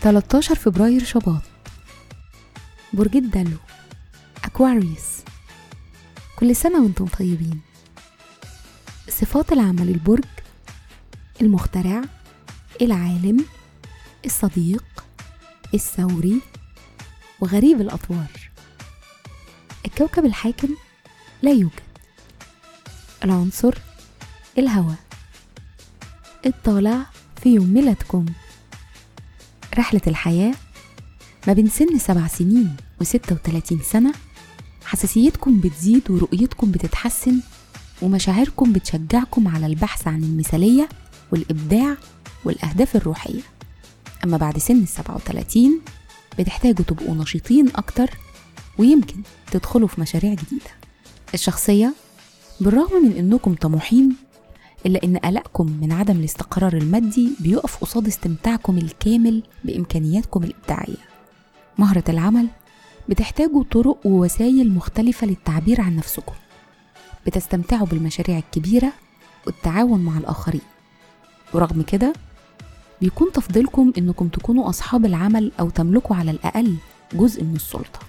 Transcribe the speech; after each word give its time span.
تلتاشر 0.00 0.54
فبراير 0.54 1.04
شباط. 1.04 1.42
برج 2.92 3.16
الدلو. 3.16 3.56
أكواريوس. 4.44 5.08
كل 6.36 6.56
سنة 6.56 6.82
وأنتم 6.82 7.06
طيبين. 7.06 7.60
صفات 9.08 9.52
العمل 9.52 9.88
البرج 9.88 10.24
المخترع 11.40 12.02
العالم 12.82 13.44
الصديق 14.24 14.84
الثوري 15.74 16.40
وغريب 17.40 17.80
الأطوار. 17.80 18.50
الكوكب 19.86 20.24
الحاكم 20.24 20.68
لا 21.42 21.50
يوجد. 21.50 21.91
العنصر 23.24 23.74
الهواء. 24.58 24.96
الطالع 26.46 27.06
في 27.42 27.54
يوم 27.54 27.74
ميلادكم. 27.74 28.26
رحلة 29.78 30.00
الحياة 30.06 30.54
ما 31.46 31.52
بين 31.52 31.68
سن 31.68 31.98
سبع 31.98 32.26
سنين 32.26 32.76
وستة 33.00 33.34
وتلاتين 33.34 33.80
سنة. 33.82 34.12
حساسيتكم 34.84 35.60
بتزيد 35.60 36.10
ورؤيتكم 36.10 36.70
بتتحسن 36.70 37.40
ومشاعركم 38.02 38.72
بتشجعكم 38.72 39.48
على 39.48 39.66
البحث 39.66 40.08
عن 40.08 40.22
المثالية 40.22 40.88
والإبداع 41.32 41.96
والأهداف 42.44 42.96
الروحية. 42.96 43.42
أما 44.24 44.36
بعد 44.36 44.58
سن 44.58 44.82
السبعة 44.82 45.14
وتلاتين 45.14 45.80
بتحتاجوا 46.38 46.84
تبقوا 46.84 47.14
نشيطين 47.14 47.68
أكتر 47.76 48.10
ويمكن 48.78 49.22
تدخلوا 49.50 49.88
في 49.88 50.00
مشاريع 50.00 50.34
جديدة. 50.34 50.70
الشخصية 51.34 51.94
بالرغم 52.62 53.02
من 53.04 53.12
إنكم 53.12 53.54
طموحين 53.54 54.16
إلا 54.86 55.04
إن 55.04 55.16
قلقكم 55.16 55.66
من 55.80 55.92
عدم 55.92 56.16
الاستقرار 56.16 56.72
المادي 56.72 57.30
بيقف 57.40 57.76
قصاد 57.76 58.06
استمتاعكم 58.06 58.78
الكامل 58.78 59.42
بإمكانياتكم 59.64 60.44
الإبداعية. 60.44 60.96
مهرة 61.78 62.04
العمل 62.08 62.46
بتحتاجوا 63.08 63.64
طرق 63.70 64.06
ووسائل 64.06 64.72
مختلفة 64.72 65.26
للتعبير 65.26 65.80
عن 65.80 65.96
نفسكم. 65.96 66.32
بتستمتعوا 67.26 67.86
بالمشاريع 67.86 68.38
الكبيرة 68.38 68.92
والتعاون 69.46 70.00
مع 70.00 70.18
الآخرين. 70.18 70.62
ورغم 71.54 71.82
كده 71.82 72.12
بيكون 73.00 73.32
تفضيلكم 73.32 73.92
إنكم 73.98 74.28
تكونوا 74.28 74.68
أصحاب 74.68 75.06
العمل 75.06 75.52
أو 75.60 75.70
تملكوا 75.70 76.16
على 76.16 76.30
الأقل 76.30 76.76
جزء 77.14 77.44
من 77.44 77.54
السلطة. 77.54 78.00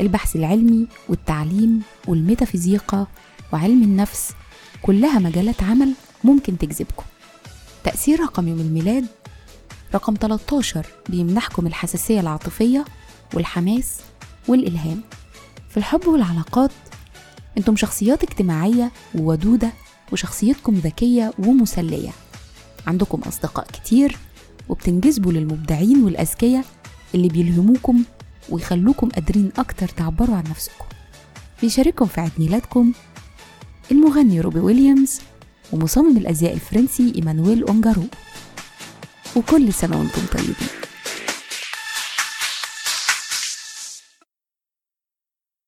البحث 0.00 0.36
العلمي 0.36 0.86
والتعليم 1.08 1.82
والميتافيزيقا 2.08 3.06
وعلم 3.54 3.82
النفس 3.82 4.32
كلها 4.82 5.18
مجالات 5.18 5.62
عمل 5.62 5.92
ممكن 6.24 6.58
تجذبكم. 6.58 7.04
تأثير 7.84 8.20
رقم 8.20 8.48
يوم 8.48 8.60
الميلاد 8.60 9.06
رقم 9.94 10.14
13 10.20 10.86
بيمنحكم 11.08 11.66
الحساسية 11.66 12.20
العاطفية 12.20 12.84
والحماس 13.34 14.00
والإلهام. 14.48 15.00
في 15.70 15.76
الحب 15.76 16.06
والعلاقات 16.06 16.70
أنتم 17.58 17.76
شخصيات 17.76 18.22
اجتماعية 18.22 18.92
وودودة 19.14 19.72
وشخصيتكم 20.12 20.74
ذكية 20.74 21.32
ومسلية. 21.38 22.10
عندكم 22.86 23.20
أصدقاء 23.20 23.66
كتير 23.66 24.16
وبتنجذبوا 24.68 25.32
للمبدعين 25.32 26.04
والأذكياء 26.04 26.64
اللي 27.14 27.28
بيلهموكم 27.28 28.02
ويخلوكم 28.50 29.08
قادرين 29.08 29.52
أكتر 29.58 29.88
تعبروا 29.88 30.36
عن 30.36 30.44
نفسكم. 30.50 30.84
بيشارككم 31.62 32.06
في 32.06 32.20
عيد 32.20 32.32
ميلادكم 32.38 32.92
المغني 33.90 34.40
روبي 34.40 34.60
ويليامز 34.60 35.20
ومصمم 35.72 36.16
الأزياء 36.16 36.54
الفرنسي 36.54 37.12
إيمانويل 37.16 37.64
أونجارو 37.64 38.02
وكل 39.36 39.72
سنة 39.72 39.98
وأنتم 39.98 40.22
طيبين. 40.32 40.83